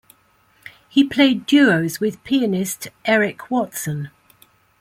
[0.89, 4.09] He played duos with pianist Eric Watson.